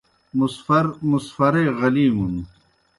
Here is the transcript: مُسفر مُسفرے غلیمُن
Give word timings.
مُسفر 0.39 0.85
مُسفرے 1.09 1.65
غلیمُن 1.79 2.35